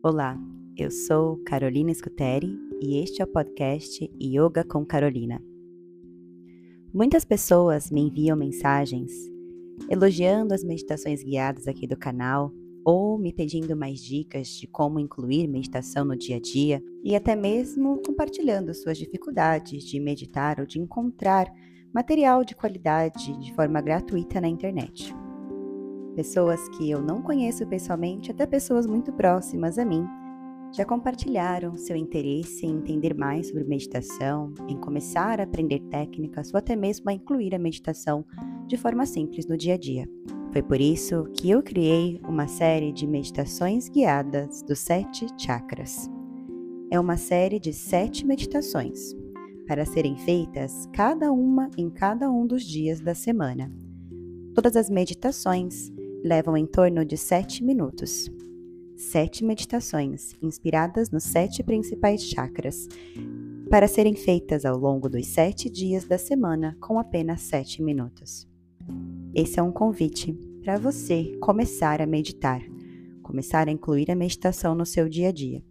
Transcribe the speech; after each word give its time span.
Olá, 0.00 0.38
eu 0.76 0.92
sou 0.92 1.38
Carolina 1.38 1.92
Scuteri 1.92 2.56
e 2.80 3.02
este 3.02 3.20
é 3.20 3.24
o 3.24 3.26
podcast 3.28 4.08
Yoga 4.22 4.62
com 4.62 4.86
Carolina. 4.86 5.42
Muitas 6.94 7.24
pessoas 7.24 7.90
me 7.90 8.02
enviam 8.02 8.36
mensagens 8.36 9.10
elogiando 9.90 10.54
as 10.54 10.62
meditações 10.62 11.20
guiadas 11.24 11.66
aqui 11.66 11.84
do 11.84 11.96
canal 11.96 12.52
ou 12.84 13.18
me 13.18 13.32
pedindo 13.32 13.76
mais 13.76 13.98
dicas 13.98 14.46
de 14.50 14.68
como 14.68 15.00
incluir 15.00 15.48
meditação 15.48 16.04
no 16.04 16.16
dia 16.16 16.36
a 16.36 16.40
dia 16.40 16.80
e 17.02 17.16
até 17.16 17.34
mesmo 17.34 18.00
compartilhando 18.06 18.72
suas 18.74 18.96
dificuldades 18.96 19.82
de 19.82 19.98
meditar 19.98 20.60
ou 20.60 20.66
de 20.66 20.78
encontrar 20.78 21.52
material 21.92 22.44
de 22.44 22.54
qualidade 22.54 23.36
de 23.40 23.52
forma 23.52 23.80
gratuita 23.80 24.40
na 24.40 24.46
internet 24.46 25.12
pessoas 26.18 26.68
que 26.70 26.90
eu 26.90 27.00
não 27.00 27.22
conheço 27.22 27.64
pessoalmente, 27.64 28.32
até 28.32 28.44
pessoas 28.44 28.88
muito 28.88 29.12
próximas 29.12 29.78
a 29.78 29.84
mim, 29.84 30.04
já 30.72 30.84
compartilharam 30.84 31.76
seu 31.76 31.94
interesse 31.94 32.66
em 32.66 32.78
entender 32.78 33.14
mais 33.14 33.46
sobre 33.46 33.62
meditação, 33.62 34.52
em 34.68 34.76
começar 34.76 35.38
a 35.38 35.44
aprender 35.44 35.78
técnicas 35.78 36.52
ou 36.52 36.58
até 36.58 36.74
mesmo 36.74 37.08
a 37.08 37.12
incluir 37.12 37.54
a 37.54 37.58
meditação 37.58 38.26
de 38.66 38.76
forma 38.76 39.06
simples 39.06 39.46
no 39.46 39.56
dia 39.56 39.74
a 39.74 39.78
dia. 39.78 40.08
Foi 40.50 40.60
por 40.60 40.80
isso 40.80 41.22
que 41.34 41.50
eu 41.50 41.62
criei 41.62 42.20
uma 42.26 42.48
série 42.48 42.90
de 42.90 43.06
meditações 43.06 43.88
guiadas 43.88 44.60
dos 44.64 44.80
sete 44.80 45.24
chakras. 45.38 46.10
É 46.90 46.98
uma 46.98 47.16
série 47.16 47.60
de 47.60 47.72
sete 47.72 48.26
meditações 48.26 49.14
para 49.68 49.86
serem 49.86 50.16
feitas 50.16 50.88
cada 50.92 51.30
uma 51.30 51.70
em 51.78 51.88
cada 51.88 52.28
um 52.28 52.44
dos 52.44 52.64
dias 52.64 53.00
da 53.00 53.14
semana. 53.14 53.72
Todas 54.52 54.74
as 54.74 54.90
meditações 54.90 55.96
levam 56.24 56.56
em 56.56 56.66
torno 56.66 57.04
de 57.04 57.16
7 57.16 57.64
minutos. 57.64 58.30
Sete 58.96 59.44
meditações 59.44 60.34
inspiradas 60.42 61.10
nos 61.10 61.22
sete 61.22 61.62
principais 61.62 62.20
chakras, 62.22 62.88
para 63.70 63.86
serem 63.86 64.16
feitas 64.16 64.64
ao 64.64 64.76
longo 64.76 65.08
dos 65.08 65.26
sete 65.28 65.70
dias 65.70 66.04
da 66.04 66.18
semana 66.18 66.76
com 66.80 66.98
apenas 66.98 67.42
7 67.42 67.80
minutos. 67.80 68.48
Esse 69.32 69.60
é 69.60 69.62
um 69.62 69.70
convite 69.70 70.32
para 70.64 70.78
você 70.78 71.36
começar 71.40 72.02
a 72.02 72.06
meditar, 72.06 72.60
começar 73.22 73.68
a 73.68 73.70
incluir 73.70 74.10
a 74.10 74.16
meditação 74.16 74.74
no 74.74 74.84
seu 74.84 75.08
dia 75.08 75.28
a 75.28 75.32
dia, 75.32 75.62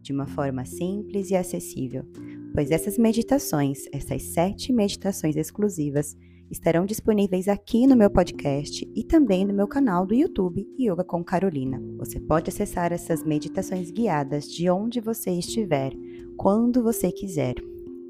de 0.00 0.12
uma 0.12 0.26
forma 0.26 0.64
simples 0.64 1.30
e 1.30 1.36
acessível, 1.36 2.04
pois 2.52 2.70
essas 2.70 2.98
meditações, 2.98 3.84
essas 3.92 4.22
sete 4.22 4.72
meditações 4.72 5.36
exclusivas, 5.36 6.16
estarão 6.50 6.84
disponíveis 6.84 7.48
aqui 7.48 7.86
no 7.86 7.96
meu 7.96 8.10
podcast 8.10 8.90
e 8.94 9.04
também 9.04 9.44
no 9.44 9.54
meu 9.54 9.66
canal 9.66 10.06
do 10.06 10.14
YouTube 10.14 10.66
Yoga 10.78 11.04
com 11.04 11.24
Carolina. 11.24 11.82
Você 11.98 12.20
pode 12.20 12.50
acessar 12.50 12.92
essas 12.92 13.24
meditações 13.24 13.90
guiadas 13.90 14.46
de 14.46 14.68
onde 14.70 15.00
você 15.00 15.30
estiver, 15.30 15.92
quando 16.36 16.82
você 16.82 17.10
quiser, 17.10 17.54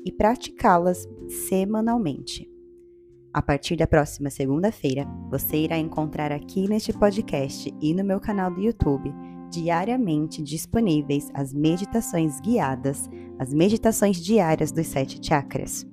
e 0.05 0.13
praticá-las 0.13 1.07
semanalmente. 1.49 2.51
A 3.33 3.43
partir 3.43 3.77
da 3.77 3.87
próxima 3.87 4.31
segunda-feira, 4.31 5.07
você 5.31 5.57
irá 5.57 5.79
encontrar 5.79 6.31
aqui 6.31 6.69
neste 6.69 6.93
podcast 6.93 7.73
e 7.81 7.95
no 7.95 8.05
meu 8.05 8.21
canal 8.21 8.51
do 8.51 8.61
YouTube 8.61 9.13
diariamente 9.51 10.43
disponíveis 10.43 11.31
as 11.33 11.53
meditações 11.53 12.41
guiadas, 12.41 13.09
as 13.39 13.53
meditações 13.53 14.17
diárias 14.17 14.73
dos 14.73 14.87
sete 14.87 15.25
chakras. 15.25 15.87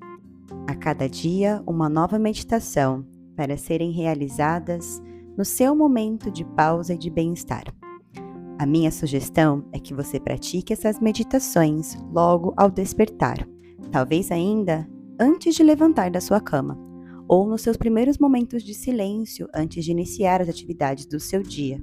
A 0.68 0.76
cada 0.76 1.10
dia, 1.10 1.62
uma 1.66 1.90
nova 1.90 2.20
meditação 2.20 3.06
para 3.36 3.58
serem 3.58 3.92
realizadas 3.92 5.02
no 5.38 5.44
seu 5.44 5.76
momento 5.76 6.30
de 6.30 6.46
pausa 6.46 6.94
e 6.94 6.98
de 6.98 7.10
bem-estar. 7.10 7.64
A 8.60 8.66
minha 8.66 8.92
sugestão 8.92 9.66
é 9.74 9.80
que 9.80 9.94
você 9.94 10.20
pratique 10.20 10.72
essas 10.72 11.00
meditações 11.00 11.98
logo 12.14 12.54
ao 12.56 12.70
despertar, 12.70 13.48
talvez 13.92 14.32
ainda 14.32 14.88
antes 15.20 15.56
de 15.56 15.64
levantar 15.64 16.12
da 16.12 16.22
sua 16.22 16.40
cama, 16.40 16.78
ou 17.28 17.48
nos 17.48 17.62
seus 17.62 17.76
primeiros 17.76 18.18
momentos 18.18 18.62
de 18.62 18.74
silêncio 18.74 19.48
antes 19.54 19.84
de 19.84 19.92
iniciar 19.92 20.42
as 20.42 20.50
atividades 20.50 21.06
do 21.06 21.20
seu 21.20 21.42
dia. 21.42 21.82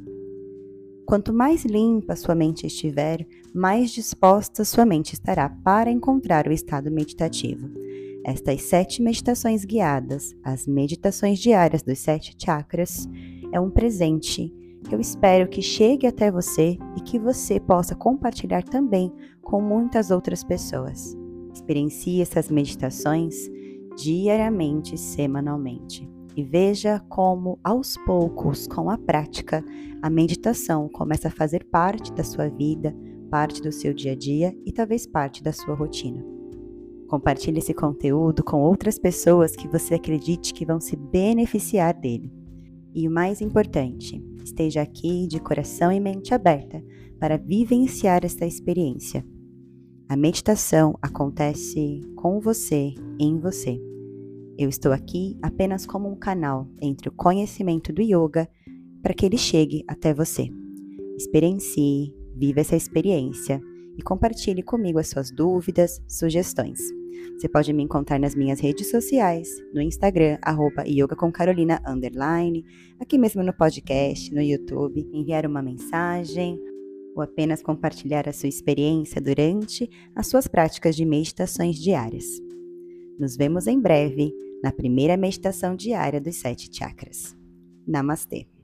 Quanto 1.04 1.32
mais 1.32 1.64
limpa 1.64 2.14
sua 2.14 2.34
mente 2.34 2.66
estiver, 2.66 3.26
mais 3.52 3.90
disposta 3.90 4.64
sua 4.64 4.84
mente 4.86 5.14
estará 5.14 5.48
para 5.48 5.90
encontrar 5.90 6.46
o 6.46 6.52
estado 6.52 6.90
meditativo 6.90 7.87
estas 8.28 8.60
sete 8.60 9.00
meditações 9.00 9.64
guiadas, 9.64 10.36
as 10.44 10.66
meditações 10.66 11.38
diárias 11.38 11.82
dos 11.82 11.98
sete 11.98 12.36
chakras, 12.38 13.08
é 13.50 13.58
um 13.58 13.70
presente 13.70 14.54
que 14.86 14.94
eu 14.94 15.00
espero 15.00 15.48
que 15.48 15.62
chegue 15.62 16.06
até 16.06 16.30
você 16.30 16.76
e 16.94 17.00
que 17.00 17.18
você 17.18 17.58
possa 17.58 17.94
compartilhar 17.94 18.62
também 18.62 19.10
com 19.40 19.62
muitas 19.62 20.10
outras 20.10 20.44
pessoas. 20.44 21.16
Experiencie 21.54 22.20
essas 22.20 22.50
meditações 22.50 23.48
diariamente, 23.96 24.98
semanalmente. 24.98 26.06
E 26.36 26.44
veja 26.44 27.00
como, 27.08 27.58
aos 27.64 27.96
poucos, 27.96 28.66
com 28.66 28.90
a 28.90 28.98
prática, 28.98 29.64
a 30.02 30.10
meditação 30.10 30.86
começa 30.90 31.28
a 31.28 31.32
fazer 31.32 31.64
parte 31.64 32.12
da 32.12 32.22
sua 32.22 32.48
vida, 32.48 32.94
parte 33.30 33.62
do 33.62 33.72
seu 33.72 33.94
dia 33.94 34.12
a 34.12 34.14
dia 34.14 34.54
e 34.66 34.70
talvez 34.70 35.06
parte 35.06 35.42
da 35.42 35.52
sua 35.52 35.74
rotina. 35.74 36.37
Compartilhe 37.08 37.58
esse 37.58 37.72
conteúdo 37.72 38.44
com 38.44 38.60
outras 38.60 38.98
pessoas 38.98 39.56
que 39.56 39.66
você 39.66 39.94
acredite 39.94 40.52
que 40.52 40.66
vão 40.66 40.78
se 40.78 40.94
beneficiar 40.94 41.94
dele. 41.94 42.30
E 42.94 43.08
o 43.08 43.10
mais 43.10 43.40
importante, 43.40 44.22
esteja 44.44 44.82
aqui 44.82 45.26
de 45.26 45.40
coração 45.40 45.90
e 45.90 45.98
mente 45.98 46.34
aberta 46.34 46.84
para 47.18 47.38
vivenciar 47.38 48.24
esta 48.24 48.44
experiência. 48.44 49.24
A 50.06 50.16
meditação 50.16 50.98
acontece 51.00 52.00
com 52.14 52.40
você, 52.40 52.94
em 53.18 53.38
você. 53.38 53.80
Eu 54.58 54.68
estou 54.68 54.92
aqui 54.92 55.38
apenas 55.40 55.86
como 55.86 56.10
um 56.10 56.16
canal 56.16 56.68
entre 56.80 57.08
o 57.08 57.12
conhecimento 57.12 57.92
do 57.92 58.02
yoga 58.02 58.48
para 59.02 59.14
que 59.14 59.24
ele 59.24 59.38
chegue 59.38 59.82
até 59.88 60.12
você. 60.12 60.50
Experiencie, 61.16 62.14
viva 62.36 62.60
essa 62.60 62.76
experiência 62.76 63.60
e 63.96 64.02
compartilhe 64.02 64.62
comigo 64.62 64.98
as 64.98 65.08
suas 65.08 65.30
dúvidas, 65.30 66.02
sugestões. 66.06 66.97
Você 67.38 67.48
pode 67.48 67.72
me 67.72 67.82
encontrar 67.82 68.18
nas 68.18 68.34
minhas 68.34 68.60
redes 68.60 68.90
sociais, 68.90 69.48
no 69.72 69.80
Instagram, 69.80 70.38
arroba 70.42 70.84
yoga 70.86 71.14
com 71.14 71.30
Carolina, 71.30 71.80
underline, 71.86 72.64
aqui 73.00 73.16
mesmo 73.16 73.42
no 73.42 73.52
podcast, 73.52 74.34
no 74.34 74.42
YouTube, 74.42 75.08
enviar 75.12 75.46
uma 75.46 75.62
mensagem 75.62 76.58
ou 77.14 77.22
apenas 77.22 77.62
compartilhar 77.62 78.28
a 78.28 78.32
sua 78.32 78.48
experiência 78.48 79.20
durante 79.20 79.88
as 80.14 80.26
suas 80.26 80.46
práticas 80.46 80.96
de 80.96 81.04
meditações 81.04 81.76
diárias. 81.76 82.26
Nos 83.18 83.36
vemos 83.36 83.66
em 83.66 83.80
breve 83.80 84.32
na 84.62 84.72
primeira 84.72 85.16
meditação 85.16 85.74
diária 85.74 86.20
dos 86.20 86.36
sete 86.36 86.68
chakras. 86.72 87.36
Namastê! 87.86 88.57